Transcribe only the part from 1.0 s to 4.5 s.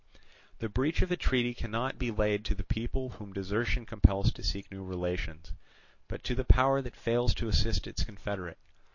of a treaty cannot be laid to the people whom desertion compels to